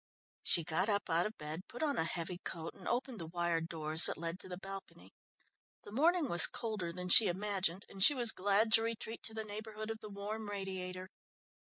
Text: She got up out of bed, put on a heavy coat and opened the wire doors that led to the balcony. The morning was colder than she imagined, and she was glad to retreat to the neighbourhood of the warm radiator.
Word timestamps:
She 0.41 0.63
got 0.63 0.89
up 0.89 1.11
out 1.11 1.27
of 1.27 1.37
bed, 1.37 1.67
put 1.67 1.83
on 1.83 1.95
a 1.99 2.05
heavy 2.05 2.39
coat 2.39 2.73
and 2.73 2.87
opened 2.87 3.19
the 3.19 3.27
wire 3.27 3.61
doors 3.61 4.05
that 4.07 4.17
led 4.17 4.39
to 4.39 4.49
the 4.49 4.57
balcony. 4.57 5.13
The 5.83 5.91
morning 5.91 6.27
was 6.27 6.47
colder 6.47 6.91
than 6.91 7.07
she 7.09 7.27
imagined, 7.27 7.85
and 7.87 8.03
she 8.03 8.15
was 8.15 8.31
glad 8.31 8.71
to 8.71 8.81
retreat 8.81 9.21
to 9.21 9.35
the 9.35 9.43
neighbourhood 9.43 9.91
of 9.91 9.99
the 9.99 10.09
warm 10.09 10.49
radiator. 10.49 11.11